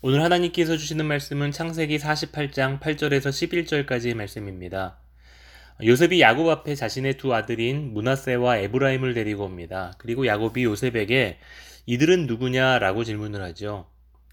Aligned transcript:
오늘 0.00 0.22
하나님께서 0.22 0.76
주시는 0.76 1.06
말씀은 1.06 1.50
창세기 1.50 1.98
48장 1.98 2.78
8절에서 2.78 3.30
11절까지의 3.30 4.14
말씀입니다. 4.14 5.00
요셉이 5.82 6.20
야곱 6.20 6.48
앞에 6.48 6.76
자신의 6.76 7.16
두 7.16 7.34
아들인 7.34 7.94
문하세와 7.94 8.58
에브라임을 8.58 9.14
데리고 9.14 9.44
옵니다. 9.44 9.92
그리고 9.98 10.24
야곱이 10.24 10.62
요셉에게 10.62 11.40
이들은 11.86 12.28
누구냐라고 12.28 13.02
질문을 13.02 13.42
하죠. 13.42 13.90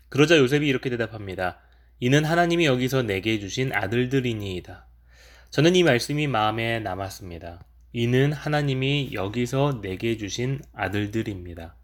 그러자 0.09 0.37
요셉이 0.37 0.67
이렇게 0.67 0.91
대답합니다. 0.91 1.57
이는 1.99 2.25
하나님이 2.25 2.67
여기서 2.67 3.01
내게 3.01 3.39
주신 3.39 3.73
아들들이니이다. 3.73 4.85
저는 5.49 5.75
이 5.75 5.81
말씀이 5.81 6.27
마음에 6.27 6.79
남았습니다. 6.79 7.65
이는 7.91 8.33
하나님이 8.33 9.13
여기서 9.13 9.81
내게 9.81 10.15
주신 10.15 10.61
아들들입니다. 10.73 11.75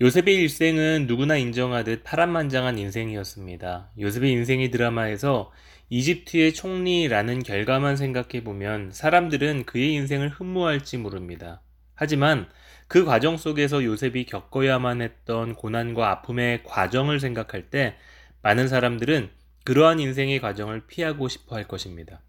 요셉의 0.00 0.36
일생은 0.36 1.06
누구나 1.08 1.36
인정하듯 1.36 2.04
파란만장한 2.04 2.78
인생이었습니다. 2.78 3.90
요셉의 3.98 4.30
인생의 4.30 4.70
드라마에서 4.70 5.50
이집트의 5.90 6.54
총리라는 6.54 7.42
결과만 7.42 7.96
생각해 7.96 8.44
보면 8.44 8.92
사람들은 8.92 9.64
그의 9.64 9.94
인생을 9.94 10.28
흠모할지 10.28 10.98
모릅니다. 10.98 11.62
하지만 11.96 12.48
그 12.86 13.04
과정 13.04 13.36
속에서 13.36 13.82
요셉이 13.82 14.26
겪어야만 14.26 15.02
했던 15.02 15.56
고난과 15.56 16.08
아픔의 16.10 16.62
과정을 16.62 17.18
생각할 17.18 17.68
때 17.68 17.96
많은 18.42 18.68
사람들은 18.68 19.30
그러한 19.64 19.98
인생의 19.98 20.38
과정을 20.38 20.86
피하고 20.86 21.26
싶어 21.26 21.56
할 21.56 21.66
것입니다. 21.66 22.22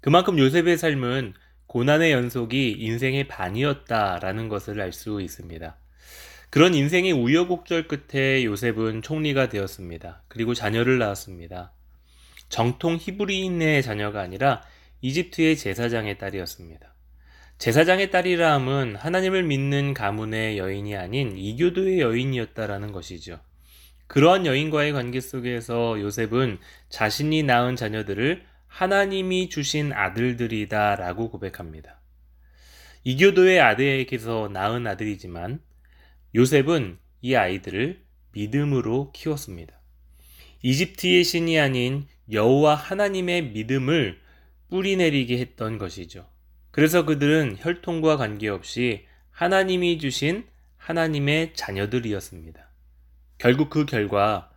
그만큼 0.00 0.36
요셉의 0.36 0.78
삶은 0.78 1.34
고난의 1.66 2.10
연속이 2.10 2.72
인생의 2.72 3.28
반이었다라는 3.28 4.48
것을 4.48 4.80
알 4.80 4.92
수 4.92 5.22
있습니다. 5.22 5.78
그런 6.54 6.72
인생의 6.72 7.10
우여곡절 7.10 7.88
끝에 7.88 8.44
요셉은 8.44 9.02
총리가 9.02 9.48
되었습니다. 9.48 10.22
그리고 10.28 10.54
자녀를 10.54 10.98
낳았습니다. 10.98 11.72
정통 12.48 12.96
히브리인의 13.00 13.82
자녀가 13.82 14.20
아니라 14.20 14.62
이집트의 15.00 15.56
제사장의 15.56 16.16
딸이었습니다. 16.18 16.94
제사장의 17.58 18.12
딸이라 18.12 18.52
함은 18.52 18.94
하나님을 18.94 19.42
믿는 19.42 19.94
가문의 19.94 20.56
여인이 20.56 20.94
아닌 20.94 21.36
이교도의 21.36 21.98
여인이었다라는 21.98 22.92
것이죠. 22.92 23.40
그러한 24.06 24.46
여인과의 24.46 24.92
관계 24.92 25.18
속에서 25.20 26.00
요셉은 26.00 26.58
자신이 26.88 27.42
낳은 27.42 27.74
자녀들을 27.74 28.44
하나님이 28.68 29.48
주신 29.48 29.92
아들들이다 29.92 30.94
라고 30.94 31.32
고백합니다. 31.32 32.00
이교도의 33.02 33.60
아들에게서 33.60 34.50
낳은 34.52 34.86
아들이지만 34.86 35.58
요셉은 36.34 36.98
이 37.22 37.34
아이들을 37.34 38.02
믿음으로 38.32 39.12
키웠습니다. 39.12 39.80
이집트의 40.62 41.22
신이 41.22 41.58
아닌 41.60 42.06
여호와 42.30 42.74
하나님의 42.74 43.50
믿음을 43.50 44.18
뿌리내리게 44.70 45.38
했던 45.38 45.78
것이죠. 45.78 46.26
그래서 46.70 47.04
그들은 47.04 47.56
혈통과 47.60 48.16
관계없이 48.16 49.06
하나님이 49.30 49.98
주신 49.98 50.46
하나님의 50.76 51.54
자녀들이었습니다. 51.54 52.68
결국 53.38 53.70
그 53.70 53.86
결과 53.86 54.50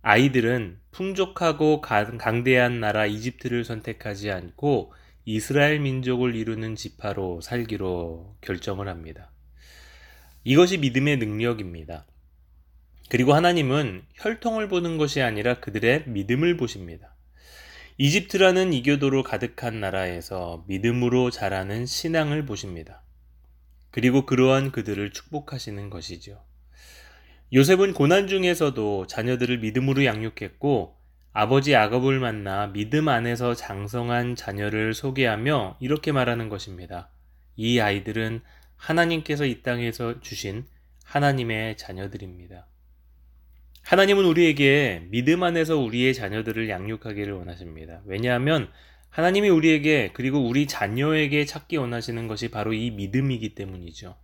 아이들은 0.00 0.78
풍족하고 0.92 1.80
강대한 1.80 2.80
나라 2.80 3.06
이집트를 3.06 3.64
선택하지 3.64 4.30
않고 4.30 4.94
이스라엘 5.24 5.80
민족을 5.80 6.34
이루는 6.36 6.76
지파로 6.76 7.40
살기로 7.40 8.36
결정을 8.40 8.88
합니다. 8.88 9.32
이것이 10.46 10.78
믿음의 10.78 11.16
능력입니다. 11.16 12.06
그리고 13.08 13.34
하나님은 13.34 14.04
혈통을 14.14 14.68
보는 14.68 14.96
것이 14.96 15.20
아니라 15.20 15.58
그들의 15.58 16.04
믿음을 16.06 16.56
보십니다. 16.56 17.16
이집트라는 17.98 18.72
이교도로 18.72 19.24
가득한 19.24 19.80
나라에서 19.80 20.64
믿음으로 20.68 21.32
자라는 21.32 21.84
신앙을 21.84 22.46
보십니다. 22.46 23.02
그리고 23.90 24.24
그러한 24.24 24.70
그들을 24.70 25.10
축복하시는 25.10 25.90
것이죠. 25.90 26.44
요셉은 27.52 27.92
고난 27.92 28.28
중에서도 28.28 29.08
자녀들을 29.08 29.58
믿음으로 29.58 30.04
양육했고 30.04 30.96
아버지 31.32 31.74
아겁을 31.74 32.20
만나 32.20 32.68
믿음 32.68 33.08
안에서 33.08 33.54
장성한 33.54 34.36
자녀를 34.36 34.94
소개하며 34.94 35.78
이렇게 35.80 36.12
말하는 36.12 36.48
것입니다. 36.48 37.10
이 37.56 37.80
아이들은 37.80 38.42
하나님께서 38.76 39.46
이 39.46 39.62
땅에서 39.62 40.20
주신 40.20 40.66
하나님의 41.04 41.76
자녀들입니다. 41.76 42.66
하나님은 43.82 44.24
우리에게 44.24 45.06
믿음 45.10 45.42
안에서 45.42 45.78
우리의 45.78 46.12
자녀들을 46.14 46.68
양육하기를 46.68 47.32
원하십니다. 47.32 48.02
왜냐하면 48.04 48.68
하나님이 49.10 49.48
우리에게 49.48 50.10
그리고 50.12 50.46
우리 50.46 50.66
자녀에게 50.66 51.44
찾기 51.44 51.76
원하시는 51.76 52.26
것이 52.26 52.50
바로 52.50 52.72
이 52.72 52.90
믿음이기 52.90 53.54
때문이죠. 53.54 54.16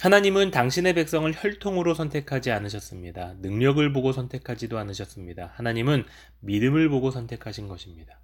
하나님은 0.00 0.50
당신의 0.50 0.94
백성을 0.94 1.30
혈통으로 1.32 1.94
선택하지 1.94 2.50
않으셨습니다. 2.50 3.34
능력을 3.40 3.92
보고 3.92 4.12
선택하지도 4.12 4.78
않으셨습니다. 4.78 5.52
하나님은 5.54 6.04
믿음을 6.40 6.88
보고 6.88 7.10
선택하신 7.10 7.68
것입니다. 7.68 8.18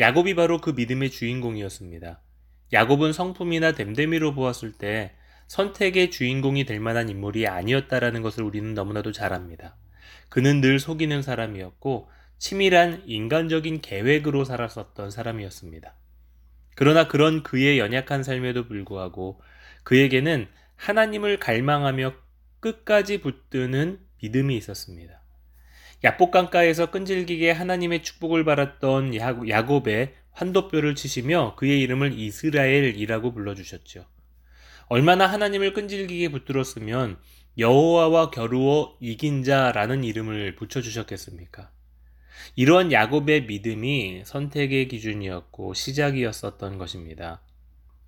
야곱이 0.00 0.34
바로 0.34 0.60
그 0.60 0.70
믿음의 0.70 1.10
주인공이었습니다. 1.10 2.20
야곱은 2.72 3.12
성품이나 3.12 3.72
댐데미로 3.72 4.34
보았을 4.34 4.72
때 4.72 5.12
선택의 5.46 6.10
주인공이 6.10 6.64
될 6.64 6.80
만한 6.80 7.08
인물이 7.08 7.46
아니었다라는 7.46 8.22
것을 8.22 8.42
우리는 8.42 8.74
너무나도 8.74 9.12
잘 9.12 9.32
압니다. 9.32 9.76
그는 10.28 10.60
늘 10.60 10.78
속이는 10.78 11.22
사람이었고 11.22 12.10
치밀한 12.38 13.04
인간적인 13.06 13.80
계획으로 13.80 14.44
살았었던 14.44 15.10
사람이었습니다. 15.10 15.94
그러나 16.74 17.08
그런 17.08 17.42
그의 17.42 17.78
연약한 17.78 18.22
삶에도 18.22 18.68
불구하고 18.68 19.40
그에게는 19.82 20.46
하나님을 20.76 21.38
갈망하며 21.38 22.14
끝까지 22.60 23.20
붙드는 23.20 23.98
믿음이 24.22 24.56
있었습니다. 24.56 25.22
야복강가에서 26.04 26.92
끈질기게 26.92 27.50
하나님의 27.50 28.04
축복을 28.04 28.44
받았던 28.44 29.16
야곱의 29.16 30.14
환도뼈를 30.32 30.94
치시며 30.94 31.54
그의 31.56 31.80
이름을 31.80 32.18
이스라엘이라고 32.18 33.32
불러주셨죠. 33.32 34.06
얼마나 34.88 35.26
하나님을 35.26 35.72
끈질기게 35.72 36.30
붙들었으면 36.30 37.18
여호와와 37.58 38.30
겨루어 38.30 38.96
이긴 39.00 39.42
자라는 39.42 40.04
이름을 40.04 40.54
붙여주셨겠습니까? 40.54 41.70
이러한 42.54 42.92
야곱의 42.92 43.46
믿음이 43.46 44.22
선택의 44.24 44.88
기준이었고 44.88 45.74
시작이었었던 45.74 46.78
것입니다. 46.78 47.42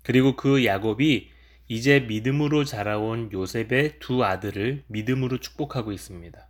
그리고 0.03 0.35
그 0.35 0.65
야곱이 0.65 1.29
이제 1.67 1.99
믿음으로 2.01 2.65
자라온 2.65 3.31
요셉의 3.31 3.99
두 3.99 4.23
아들을 4.23 4.83
믿음으로 4.87 5.39
축복하고 5.39 5.91
있습니다. 5.91 6.47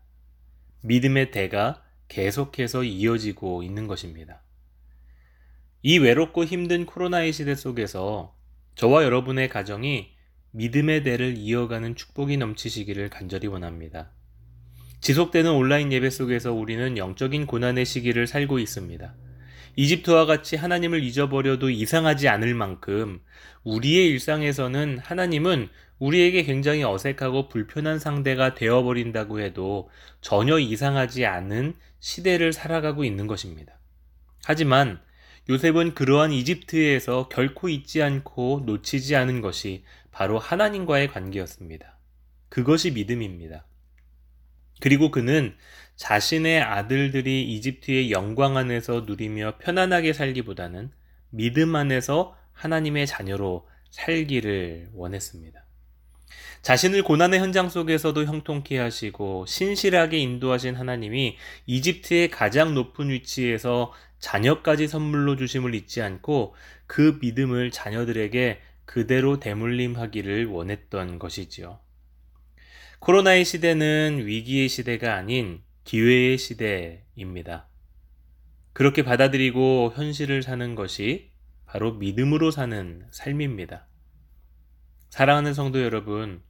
믿음의 0.82 1.32
대가 1.32 1.84
계속해서 2.08 2.84
이어지고 2.84 3.64
있는 3.64 3.88
것입니다. 3.88 4.42
이 5.84 5.98
외롭고 5.98 6.46
힘든 6.46 6.86
코로나의 6.86 7.34
시대 7.34 7.56
속에서 7.56 8.36
저와 8.76 9.04
여러분의 9.04 9.50
가정이 9.50 10.12
믿음의 10.52 11.04
대를 11.04 11.36
이어가는 11.38 11.96
축복이 11.96 12.38
넘치시기를 12.38 13.10
간절히 13.10 13.48
원합니다. 13.48 14.12
지속되는 15.00 15.52
온라인 15.52 15.92
예배 15.92 16.12
속에서 16.12 16.54
우리는 16.54 16.98
영적인 16.98 17.48
고난의 17.48 17.86
시기를 17.86 18.28
살고 18.28 18.60
있습니다. 18.60 19.16
이집트와 19.76 20.26
같이 20.26 20.56
하나님을 20.56 21.04
잊어버려도 21.04 21.72
이상하지 21.72 22.28
않을 22.28 22.54
만큼 22.54 23.22
우리의 23.64 24.10
일상에서는 24.10 25.00
하나님은 25.00 25.70
우리에게 25.98 26.44
굉장히 26.44 26.84
어색하고 26.84 27.48
불편한 27.48 27.98
상대가 27.98 28.54
되어버린다고 28.54 29.40
해도 29.40 29.90
전혀 30.20 30.60
이상하지 30.60 31.26
않은 31.26 31.74
시대를 32.00 32.54
살아가고 32.54 33.04
있는 33.04 33.26
것입니다. 33.26 33.80
하지만 34.44 35.00
요셉은 35.50 35.96
그러한 35.96 36.32
이집트에서 36.32 37.28
결코 37.30 37.68
잊지 37.70 38.02
않고 38.02 38.64
놓치지 38.66 39.16
않은 39.16 39.42
것이 39.42 39.84
바로 40.12 40.38
하나님과의 40.40 41.08
관계였습니다. 41.08 41.98
그것이 42.50 42.92
믿음입니다. 42.92 43.66
그리고 44.80 45.12
그는 45.12 45.56
자신의 45.96 46.62
아들들이 46.62 47.44
이집트의 47.54 48.12
영광 48.12 48.58
안에서 48.58 49.02
누리며 49.02 49.58
편안하게 49.60 50.14
살기보다는 50.14 50.92
믿음 51.30 51.76
안에서 51.76 52.36
하나님의 52.54 53.08
자녀로 53.08 53.68
살기를 53.92 54.90
원했습니다. 54.94 55.64
자신을 56.62 57.04
고난의 57.04 57.40
현장 57.40 57.70
속에서도 57.70 58.24
형통케 58.26 58.78
하시고 58.78 59.46
신실하게 59.48 60.20
인도하신 60.20 60.76
하나님이 60.76 61.38
이집트의 61.66 62.30
가장 62.30 62.74
높은 62.74 63.10
위치에서 63.10 63.92
자녀까지 64.22 64.88
선물로 64.88 65.36
주심을 65.36 65.76
잊지 65.76 66.02
않고 66.02 66.56
그 66.88 67.20
믿음을 67.22 67.72
자녀들에게 67.72 68.62
그대로 68.86 69.40
대물림하기를 69.40 70.46
원했던 70.48 71.20
것이지요. 71.20 71.80
코로나의 73.00 73.44
시대는 73.46 74.26
위기의 74.26 74.70
시대가 74.70 75.16
아닌 75.16 75.62
기회의 75.84 76.38
시대입니다. 76.38 77.68
그렇게 78.74 79.04
받아들이고 79.04 79.94
현실을 79.96 80.44
사는 80.44 80.76
것이 80.76 81.32
바로 81.66 81.94
믿음으로 81.94 82.52
사는 82.52 83.06
삶입니다. 83.12 83.88
사랑하는 85.10 85.54
성도 85.54 85.82
여러분, 85.82 86.42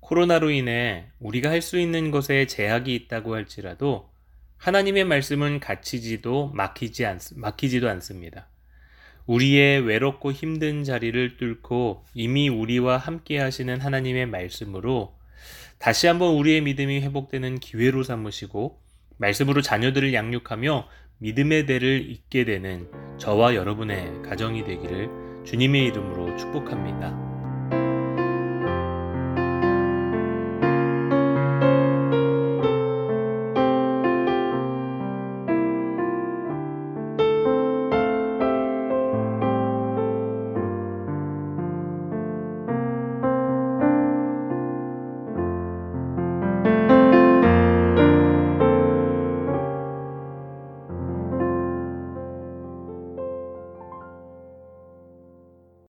코로나로 0.00 0.50
인해 0.50 1.10
우리가 1.18 1.50
할 1.50 1.60
수 1.60 1.78
있는 1.78 2.10
것에 2.10 2.46
제약이 2.46 2.94
있다고 2.94 3.34
할지라도 3.34 4.10
하나님의 4.58 5.04
말씀은 5.04 5.60
갇히지도 5.60 6.50
막히지 6.54 7.06
않, 7.06 7.18
막히지도 7.36 7.88
않습니다. 7.90 8.48
우리의 9.26 9.80
외롭고 9.80 10.32
힘든 10.32 10.84
자리를 10.84 11.36
뚫고 11.36 12.04
이미 12.14 12.48
우리와 12.48 12.96
함께 12.96 13.38
하시는 13.38 13.80
하나님의 13.80 14.26
말씀으로 14.26 15.16
다시 15.78 16.06
한번 16.06 16.34
우리의 16.34 16.62
믿음이 16.62 17.00
회복되는 17.00 17.58
기회로 17.58 18.02
삼으시고 18.02 18.80
말씀으로 19.18 19.62
자녀들을 19.62 20.14
양육하며 20.14 20.88
믿음의 21.18 21.66
대를 21.66 22.10
잇게 22.10 22.44
되는 22.44 22.88
저와 23.18 23.54
여러분의 23.54 24.22
가정이 24.22 24.64
되기를 24.64 25.44
주님의 25.44 25.86
이름으로 25.86 26.36
축복합니다. 26.36 27.25